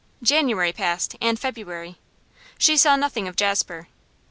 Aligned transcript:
January 0.23 0.73
passed, 0.73 1.15
and 1.21 1.37
February. 1.39 1.95
She 2.57 2.75
saw 2.75 2.95
nothing 2.95 3.27
of 3.27 3.35
Jasper. 3.35 3.87